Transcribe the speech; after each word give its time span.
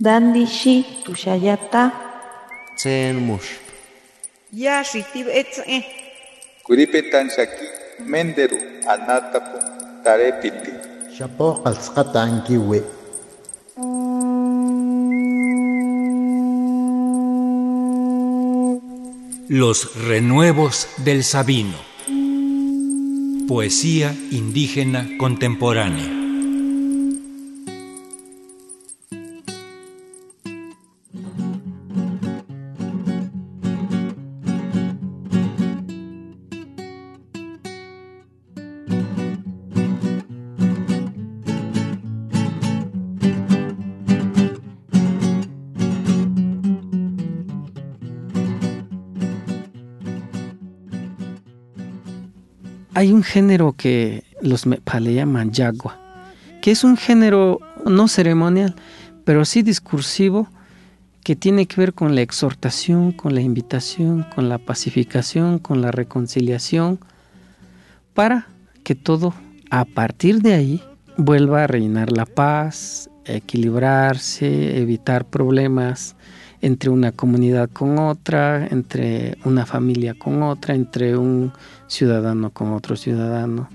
Dandishi 0.00 1.04
tushayata. 1.04 1.92
Tsen 2.76 3.16
mush. 3.22 3.62
Ya 4.52 4.82
shitib 4.82 5.28
etze. 5.30 5.86
Kuripetan 6.66 7.30
shaki 7.30 7.66
menderu 8.02 8.58
anatapu 8.90 9.58
tarepiti. 10.02 10.72
Shapo 11.14 11.62
ankiwe. 11.64 12.82
Los 19.48 19.94
renuevos 20.08 20.88
del 21.04 21.22
Sabino. 21.22 21.78
Poesía 23.46 24.12
indígena 24.32 25.06
contemporánea. 25.18 26.23
Hay 52.96 53.10
un 53.10 53.24
género 53.24 53.74
que 53.76 54.22
los 54.40 54.66
mepa 54.66 55.00
le 55.00 55.14
llaman 55.14 55.50
yagua, 55.50 55.98
que 56.62 56.70
es 56.70 56.84
un 56.84 56.96
género 56.96 57.58
no 57.84 58.06
ceremonial, 58.06 58.76
pero 59.24 59.44
sí 59.44 59.62
discursivo, 59.62 60.48
que 61.24 61.34
tiene 61.34 61.66
que 61.66 61.80
ver 61.80 61.92
con 61.92 62.14
la 62.14 62.20
exhortación, 62.20 63.10
con 63.10 63.34
la 63.34 63.40
invitación, 63.40 64.24
con 64.34 64.48
la 64.48 64.58
pacificación, 64.58 65.58
con 65.58 65.82
la 65.82 65.90
reconciliación, 65.90 67.00
para 68.12 68.46
que 68.84 68.94
todo 68.94 69.34
a 69.70 69.86
partir 69.86 70.40
de 70.40 70.54
ahí 70.54 70.84
vuelva 71.16 71.64
a 71.64 71.66
reinar 71.66 72.12
la 72.12 72.26
paz, 72.26 73.10
equilibrarse, 73.24 74.78
evitar 74.78 75.24
problemas 75.24 76.14
entre 76.60 76.90
una 76.90 77.10
comunidad 77.10 77.68
con 77.70 77.98
otra, 77.98 78.66
entre 78.66 79.36
una 79.44 79.66
familia 79.66 80.14
con 80.14 80.42
otra, 80.42 80.74
entre 80.74 81.16
un 81.16 81.52
ciudadano 81.94 82.50
con 82.50 82.72
otro 82.72 82.96
ciudadano. 82.96 83.68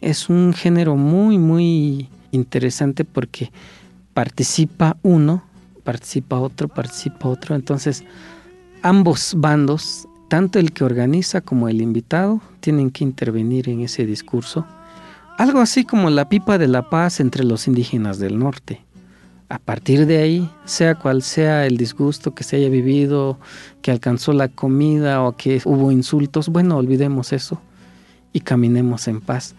Es 0.00 0.28
un 0.28 0.52
género 0.52 0.96
muy, 0.96 1.38
muy 1.38 2.08
interesante 2.30 3.04
porque 3.04 3.50
participa 4.14 4.96
uno, 5.02 5.42
participa 5.82 6.38
otro, 6.38 6.68
participa 6.68 7.28
otro. 7.28 7.56
Entonces, 7.56 8.04
ambos 8.82 9.34
bandos, 9.36 10.06
tanto 10.28 10.58
el 10.58 10.72
que 10.72 10.84
organiza 10.84 11.40
como 11.40 11.68
el 11.68 11.80
invitado, 11.80 12.40
tienen 12.60 12.90
que 12.90 13.04
intervenir 13.04 13.68
en 13.68 13.80
ese 13.80 14.06
discurso. 14.06 14.66
Algo 15.38 15.60
así 15.60 15.84
como 15.84 16.10
la 16.10 16.28
pipa 16.28 16.58
de 16.58 16.68
la 16.68 16.90
paz 16.90 17.20
entre 17.20 17.44
los 17.44 17.66
indígenas 17.66 18.18
del 18.18 18.38
norte 18.38 18.87
a 19.48 19.58
partir 19.58 20.06
de 20.06 20.18
ahí, 20.18 20.50
sea 20.64 20.94
cual 20.94 21.22
sea 21.22 21.66
el 21.66 21.76
disgusto 21.76 22.34
que 22.34 22.44
se 22.44 22.56
haya 22.56 22.68
vivido, 22.68 23.38
que 23.80 23.90
alcanzó 23.90 24.32
la 24.32 24.48
comida 24.48 25.22
o 25.22 25.36
que 25.36 25.62
hubo 25.64 25.90
insultos, 25.90 26.48
bueno, 26.48 26.76
olvidemos 26.76 27.32
eso 27.32 27.60
y 28.32 28.40
caminemos 28.40 29.08
en 29.08 29.20
paz. 29.20 29.54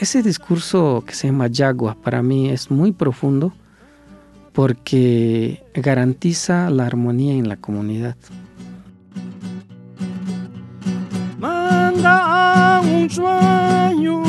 Ese 0.00 0.22
discurso 0.22 1.02
que 1.06 1.14
se 1.14 1.28
llama 1.28 1.48
Yagua 1.48 1.94
para 1.94 2.22
mí 2.22 2.50
es 2.50 2.70
muy 2.70 2.92
profundo 2.92 3.52
porque 4.52 5.64
garantiza 5.74 6.70
la 6.70 6.86
armonía 6.86 7.34
en 7.34 7.48
la 7.48 7.56
comunidad. 7.56 8.16
Manda 11.38 12.80
un 12.80 13.10
sueño 13.10 14.25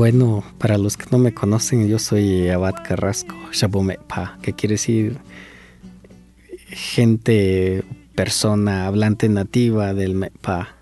Bueno, 0.00 0.42
para 0.56 0.78
los 0.78 0.96
que 0.96 1.04
no 1.10 1.18
me 1.18 1.34
conocen, 1.34 1.86
yo 1.86 1.98
soy 1.98 2.48
Abad 2.48 2.72
Carrasco, 2.88 3.36
Shabomepa, 3.52 4.38
que 4.40 4.54
quiere 4.54 4.76
decir 4.76 5.18
gente, 6.68 7.84
persona 8.14 8.86
hablante 8.86 9.28
nativa 9.28 9.92
del 9.92 10.14
Mepa. 10.14 10.79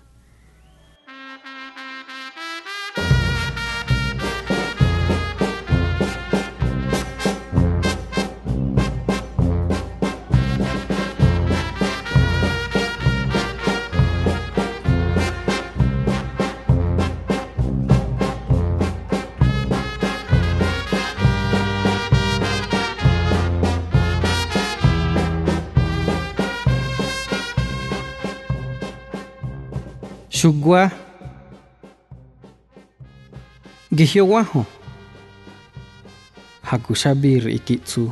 Shugwa 30.39 30.87
Gihyowaho 33.91 34.63
Hakushabir 36.63 37.49
ikitsu. 37.51 38.07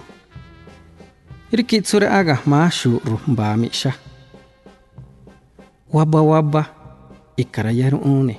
Irikitsure 1.52 2.12
aga 2.12 2.44
mashu 2.44 3.00
rumba 3.00 3.56
misha 3.56 3.96
Waba 5.88 6.22
waba 6.22 6.68
ikarayaru 7.40 8.04
une 8.04 8.36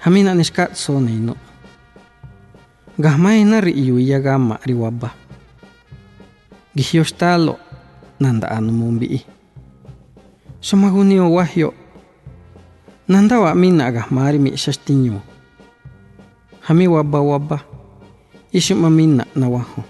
Hamina 0.00 0.32
nishkatso 0.32 0.96
neino 1.00 1.36
Gahmaina 2.98 3.60
ri 3.60 3.76
iyu 3.76 4.00
iyaga 4.00 4.38
ma 4.38 4.56
ri 4.64 4.72
waba. 4.72 5.12
Gihyoshtalo 6.72 7.60
nanda 8.20 8.48
anu 8.48 8.72
mumbi 8.72 9.20
Shomaguni 10.64 11.20
wahyo 11.20 11.74
nanda 13.08 13.40
wa 13.40 13.54
minna 13.54 13.86
aga 13.86 14.06
mari 14.10 14.38
mi 14.38 14.56
shashtinyo 14.56 15.20
hami 16.60 16.88
wabba 16.88 17.20
wabba. 17.20 17.60
Ishuma 18.52 18.90
minna 18.90 19.26
nawaho 19.36 19.84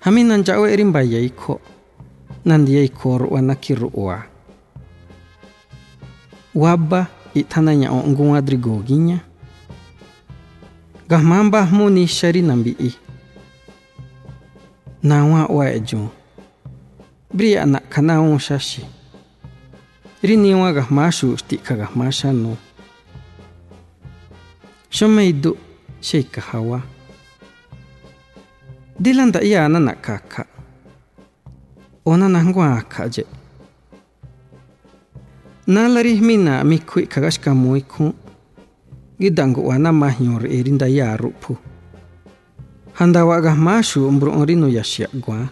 hami 0.00 0.24
nanjawe 0.24 0.72
erimba 0.72 1.02
yaiko 1.02 1.60
nandi 2.44 2.76
yaiko 2.76 3.18
ruwa 3.18 3.42
nakiruwa 3.42 4.22
wabba 6.54 7.06
itananya 7.34 7.88
ongun 7.92 8.36
adrigoginya 8.36 9.20
gahmamba 11.08 11.64
muni 11.72 12.06
shari 12.06 12.42
nambi'i 12.42 12.92
nawa 15.02 15.46
wa 15.46 15.66
ejo. 15.72 16.10
Bria 17.32 17.64
na 17.66 17.80
kanaun 17.80 18.38
shashi 18.38 18.84
ri 20.22 20.36
masu 20.36 20.72
gajmaxu 20.72 21.36
xti'kja 21.36 21.74
gajmaxa 21.76 22.32
nu 22.32 22.56
Shome 24.90 25.28
idu 25.28 25.56
xeikajawa 26.00 26.80
dila 29.02 29.26
nda'yana 29.26 29.78
na'ka 29.80 30.18
kja 30.30 30.44
ona 32.04 32.28
najnguan 32.28 32.82
kja'ye 32.92 33.24
nala 35.66 36.02
ri 36.02 36.18
jmína 36.18 36.64
mikjui'kja 36.64 37.10
kjagaxkamu 37.10 37.76
ikjún 37.80 38.14
nguida̱'ngu'ana 39.18 39.90
irinda 40.50 40.86
rꞌe 40.86 41.16
rupu. 41.16 41.52
ndayáa 43.06 43.36
ruphu 43.36 43.42
masu 43.42 43.42
gajmaxu 43.42 44.10
mbruꞌun 44.10 44.46
ri 44.48 44.54
nuyaxiꞌaguaan 44.56 45.48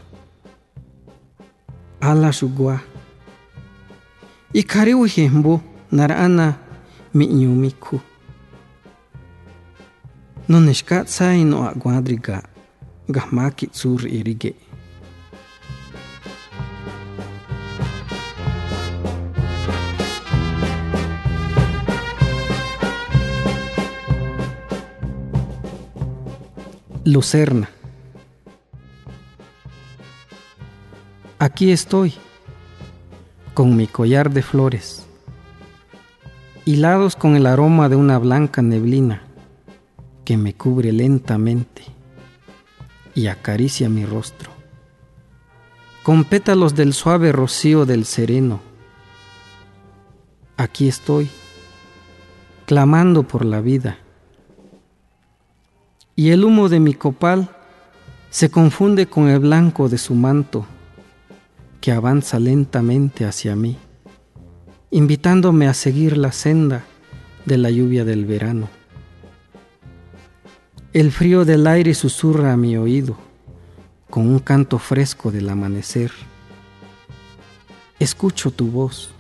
ala 2.00 2.30
xuguaa 2.32 2.89
ikari 4.52 4.94
wijejmbu 4.94 5.60
nar'ana 5.92 6.58
mi'ñu 7.14 7.54
mikju 7.54 8.00
none 10.48 10.72
xka 10.74 11.04
tsa 11.04 11.34
ino 11.34 11.62
akuan 11.62 12.02
Lucerna. 27.04 27.68
Aquí 31.38 31.72
estoy 31.72 32.29
con 33.54 33.76
mi 33.76 33.86
collar 33.86 34.30
de 34.30 34.42
flores, 34.42 35.06
hilados 36.64 37.16
con 37.16 37.36
el 37.36 37.46
aroma 37.46 37.88
de 37.88 37.96
una 37.96 38.18
blanca 38.18 38.62
neblina 38.62 39.22
que 40.24 40.36
me 40.36 40.54
cubre 40.54 40.92
lentamente 40.92 41.82
y 43.14 43.26
acaricia 43.26 43.88
mi 43.88 44.06
rostro, 44.06 44.50
con 46.04 46.24
pétalos 46.24 46.74
del 46.74 46.94
suave 46.94 47.32
rocío 47.32 47.86
del 47.86 48.04
sereno. 48.04 48.60
Aquí 50.56 50.86
estoy, 50.86 51.28
clamando 52.66 53.24
por 53.24 53.44
la 53.44 53.60
vida, 53.60 53.98
y 56.14 56.30
el 56.30 56.44
humo 56.44 56.68
de 56.68 56.78
mi 56.78 56.94
copal 56.94 57.50
se 58.30 58.50
confunde 58.50 59.06
con 59.06 59.28
el 59.28 59.40
blanco 59.40 59.88
de 59.88 59.98
su 59.98 60.14
manto 60.14 60.66
que 61.80 61.92
avanza 61.92 62.38
lentamente 62.38 63.24
hacia 63.24 63.56
mí, 63.56 63.78
invitándome 64.90 65.66
a 65.66 65.74
seguir 65.74 66.18
la 66.18 66.30
senda 66.30 66.84
de 67.46 67.56
la 67.56 67.70
lluvia 67.70 68.04
del 68.04 68.26
verano. 68.26 68.68
El 70.92 71.10
frío 71.10 71.44
del 71.44 71.66
aire 71.66 71.94
susurra 71.94 72.52
a 72.52 72.56
mi 72.56 72.76
oído 72.76 73.16
con 74.10 74.28
un 74.28 74.40
canto 74.40 74.78
fresco 74.78 75.30
del 75.30 75.48
amanecer. 75.48 76.10
Escucho 77.98 78.50
tu 78.50 78.66
voz, 78.70 79.10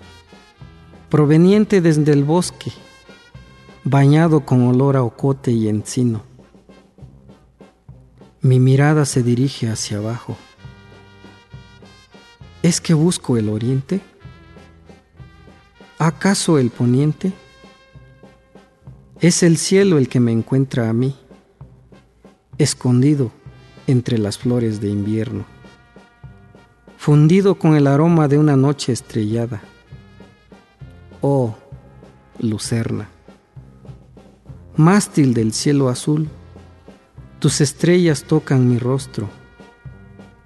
proveniente 1.08 1.80
desde 1.80 2.12
el 2.12 2.24
bosque, 2.24 2.72
bañado 3.84 4.44
con 4.44 4.66
olor 4.66 4.96
a 4.96 5.02
ocote 5.02 5.52
y 5.52 5.68
encino. 5.68 6.22
Mi 8.42 8.58
mirada 8.58 9.04
se 9.04 9.22
dirige 9.22 9.68
hacia 9.68 9.98
abajo 9.98 10.36
¿Es 12.62 12.82
que 12.82 12.92
busco 12.92 13.38
el 13.38 13.48
oriente? 13.48 14.02
¿Acaso 15.98 16.58
el 16.58 16.70
poniente? 16.70 17.32
Es 19.20 19.42
el 19.42 19.56
cielo 19.56 19.96
el 19.96 20.08
que 20.08 20.20
me 20.20 20.32
encuentra 20.32 20.88
a 20.88 20.92
mí, 20.92 21.14
escondido 22.58 23.32
entre 23.86 24.18
las 24.18 24.38
flores 24.38 24.80
de 24.80 24.88
invierno, 24.88 25.44
fundido 26.96 27.54
con 27.54 27.76
el 27.76 27.86
aroma 27.86 28.28
de 28.28 28.38
una 28.38 28.56
noche 28.56 28.92
estrellada. 28.92 29.62
Oh, 31.22 31.54
lucerna, 32.38 33.08
mástil 34.76 35.32
del 35.32 35.52
cielo 35.52 35.88
azul, 35.88 36.28
tus 37.40 37.60
estrellas 37.62 38.24
tocan 38.24 38.68
mi 38.68 38.78
rostro 38.78 39.28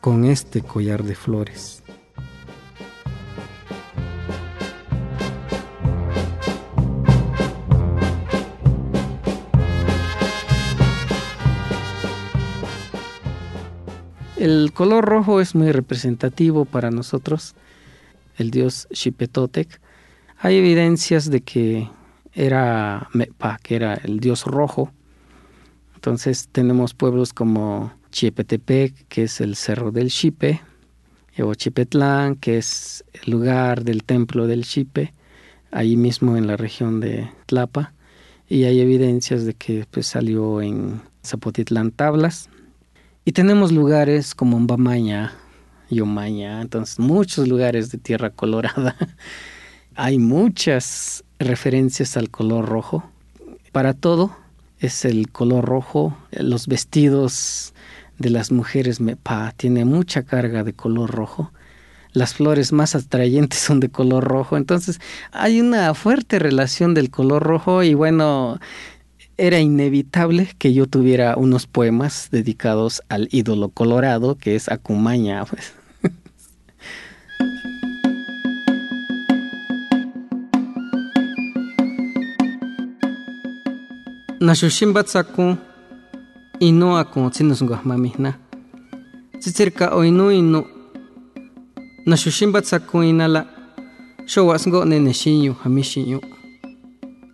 con 0.00 0.25
este 0.25 0.62
collar 0.62 1.05
de 1.05 1.14
flores. 1.14 1.83
El 14.44 14.75
color 14.75 15.06
rojo 15.06 15.41
es 15.41 15.55
muy 15.55 15.73
representativo 15.73 16.67
para 16.67 16.91
nosotros, 16.91 17.55
el 18.37 18.50
dios 18.50 18.87
Xipetotec. 18.93 19.81
Hay 20.37 20.56
evidencias 20.56 21.31
de 21.31 21.41
que 21.41 21.88
era 22.35 23.08
que 23.62 23.75
era 23.75 23.94
el 23.94 24.20
dios 24.20 24.44
rojo. 24.44 24.93
Entonces 25.94 26.50
tenemos 26.52 26.93
pueblos 26.93 27.32
como 27.32 27.94
Chiepetepec, 28.12 29.08
que 29.08 29.23
es 29.23 29.41
el 29.41 29.56
cerro 29.56 29.93
del 29.93 30.11
Xipe, 30.11 30.61
o 31.43 31.55
Chipetlán, 31.55 32.37
que 32.37 32.58
es 32.58 33.02
el 33.14 33.32
lugar 33.32 33.82
del 33.82 34.05
templo 34.05 34.46
del 34.46 34.67
Xipe, 34.67 35.14
ahí 35.70 35.96
mismo 35.96 36.37
en 36.37 36.49
la 36.49 36.58
región 36.58 37.00
de 37.00 37.31
Tlapa. 37.46 37.94
Y 38.46 38.64
hay 38.64 38.81
evidencias 38.81 39.46
de 39.46 39.55
que 39.55 39.87
pues, 39.91 40.06
salió 40.06 40.61
en 40.61 41.00
Zapotitlán 41.25 41.93
Tablas, 41.93 42.50
y 43.24 43.32
tenemos 43.32 43.72
lugares 43.72 44.34
como 44.34 44.60
Mbamaña, 44.60 45.32
Yomaña, 45.90 46.60
entonces 46.60 46.98
muchos 46.98 47.48
lugares 47.48 47.90
de 47.90 47.98
tierra 47.98 48.30
colorada. 48.30 48.96
Hay 49.96 50.18
muchas 50.18 51.24
referencias 51.38 52.16
al 52.16 52.30
color 52.30 52.66
rojo. 52.66 53.04
Para 53.72 53.94
todo 53.94 54.36
es 54.78 55.04
el 55.04 55.30
color 55.30 55.64
rojo. 55.64 56.16
Los 56.32 56.66
vestidos 56.66 57.72
de 58.18 58.30
las 58.30 58.52
mujeres 58.52 59.00
mepa 59.00 59.52
tiene 59.56 59.84
mucha 59.84 60.22
carga 60.22 60.64
de 60.64 60.72
color 60.72 61.10
rojo. 61.10 61.52
Las 62.12 62.34
flores 62.34 62.72
más 62.72 62.94
atrayentes 62.94 63.58
son 63.60 63.80
de 63.80 63.88
color 63.88 64.24
rojo. 64.24 64.56
Entonces 64.56 65.00
hay 65.32 65.60
una 65.60 65.94
fuerte 65.94 66.38
relación 66.38 66.92
del 66.92 67.10
color 67.10 67.42
rojo 67.42 67.82
y 67.82 67.94
bueno, 67.94 68.58
era 69.36 69.60
inevitable 69.60 70.48
que 70.58 70.72
yo 70.72 70.86
tuviera 70.86 71.36
unos 71.36 71.66
poemas 71.66 72.28
dedicados 72.31 73.02
al 73.08 73.28
ídolo 73.31 73.69
colorado 73.69 74.36
que 74.36 74.54
es 74.56 74.69
Acumaña. 74.69 75.44
Pues. 75.54 75.72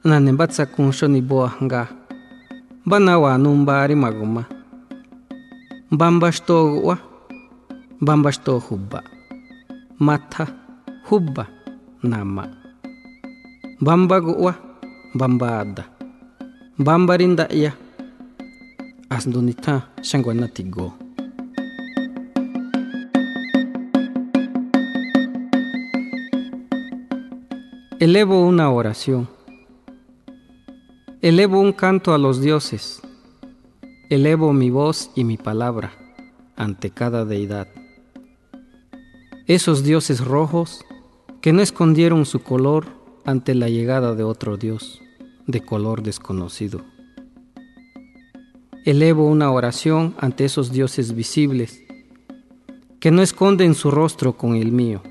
Hamishinyu. 0.04 0.10
nane 0.24 0.32
batsa 0.32 0.66
kun 0.66 0.92
shoni 0.92 1.20
boa 1.20 1.52
nga. 1.62 1.88
Bana 2.86 3.18
wa 3.18 3.38
numbari 3.38 3.94
maguma. 3.94 4.44
Bamba 5.90 6.32
shto 6.32 6.82
wa 6.82 6.98
bamba 8.00 8.32
shto 8.32 8.58
hubba 8.58 9.02
matha 9.98 10.46
hubba 11.08 11.46
nama. 12.02 12.48
Bamba 13.80 14.20
wa 14.20 14.54
bamba 15.14 15.60
ada 15.60 15.84
bamba 16.78 17.16
rinda 17.16 17.46
ya 17.50 17.72
asdunita 19.10 19.82
shangwana 20.02 20.48
tigo. 20.48 20.92
Elevo 28.00 28.48
una 28.48 28.70
oración 28.70 29.39
Elevo 31.22 31.60
un 31.60 31.74
canto 31.74 32.14
a 32.14 32.18
los 32.18 32.40
dioses, 32.40 33.02
elevo 34.08 34.54
mi 34.54 34.70
voz 34.70 35.10
y 35.14 35.24
mi 35.24 35.36
palabra 35.36 35.92
ante 36.56 36.88
cada 36.88 37.26
deidad. 37.26 37.68
Esos 39.46 39.84
dioses 39.84 40.24
rojos 40.24 40.82
que 41.42 41.52
no 41.52 41.60
escondieron 41.60 42.24
su 42.24 42.42
color 42.42 42.86
ante 43.26 43.54
la 43.54 43.68
llegada 43.68 44.14
de 44.14 44.22
otro 44.22 44.56
dios 44.56 45.02
de 45.46 45.60
color 45.60 46.02
desconocido. 46.02 46.80
Elevo 48.86 49.26
una 49.26 49.50
oración 49.50 50.14
ante 50.20 50.46
esos 50.46 50.72
dioses 50.72 51.14
visibles 51.14 51.82
que 52.98 53.10
no 53.10 53.20
esconden 53.20 53.74
su 53.74 53.90
rostro 53.90 54.38
con 54.38 54.54
el 54.54 54.72
mío. 54.72 55.02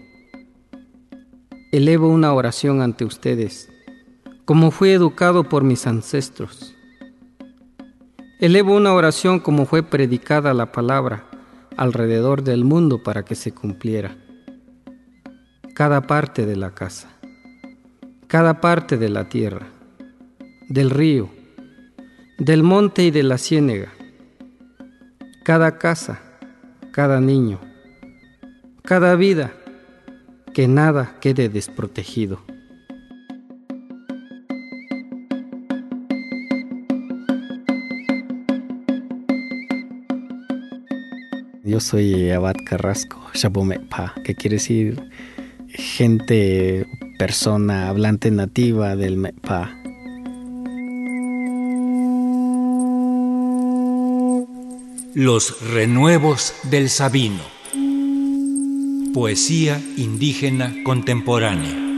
Elevo 1.71 2.07
una 2.07 2.33
oración 2.33 2.81
ante 2.81 3.05
ustedes 3.05 3.69
como 4.49 4.71
fui 4.71 4.89
educado 4.89 5.43
por 5.43 5.63
mis 5.63 5.85
ancestros. 5.85 6.75
Elevo 8.39 8.75
una 8.75 8.95
oración 8.95 9.39
como 9.39 9.67
fue 9.67 9.83
predicada 9.83 10.55
la 10.55 10.71
palabra 10.71 11.25
alrededor 11.77 12.41
del 12.41 12.65
mundo 12.65 13.03
para 13.03 13.23
que 13.23 13.35
se 13.35 13.51
cumpliera. 13.51 14.17
Cada 15.75 16.01
parte 16.01 16.47
de 16.47 16.55
la 16.55 16.71
casa, 16.71 17.09
cada 18.25 18.59
parte 18.59 18.97
de 18.97 19.09
la 19.09 19.29
tierra, 19.29 19.67
del 20.67 20.89
río, 20.89 21.29
del 22.39 22.63
monte 22.63 23.03
y 23.03 23.11
de 23.11 23.21
la 23.21 23.37
ciénega, 23.37 23.93
cada 25.43 25.77
casa, 25.77 26.21
cada 26.91 27.21
niño, 27.21 27.59
cada 28.81 29.13
vida, 29.13 29.53
que 30.55 30.67
nada 30.67 31.17
quede 31.21 31.49
desprotegido. 31.49 32.48
Soy 41.79 42.31
Abad 42.31 42.55
Carrasco, 42.65 43.19
Shabomepa, 43.33 44.13
que 44.23 44.35
quiere 44.35 44.55
decir 44.55 45.09
gente, 45.67 46.85
persona, 47.17 47.89
hablante 47.89 48.31
nativa 48.31 48.95
del 48.95 49.17
Mepa. 49.17 49.75
Los 55.13 55.61
renuevos 55.71 56.53
del 56.69 56.89
Sabino. 56.89 57.41
Poesía 59.13 59.81
indígena 59.97 60.73
contemporánea. 60.83 61.88